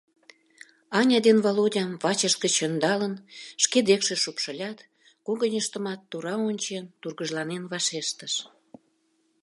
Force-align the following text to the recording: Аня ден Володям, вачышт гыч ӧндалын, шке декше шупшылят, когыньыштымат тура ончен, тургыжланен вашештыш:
Аня 0.99 1.19
ден 1.25 1.37
Володям, 1.45 1.89
вачышт 2.03 2.37
гыч 2.43 2.55
ӧндалын, 2.65 3.13
шке 3.63 3.79
декше 3.87 4.15
шупшылят, 4.23 4.79
когыньыштымат 5.25 5.99
тура 6.11 6.35
ончен, 6.49 6.85
тургыжланен 7.01 7.63
вашештыш: 7.71 8.33